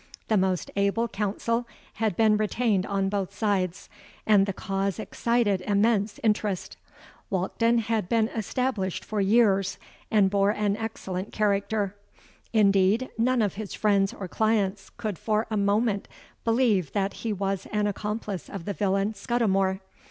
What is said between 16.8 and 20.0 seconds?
that he was an accomplice of the villain Scudimore.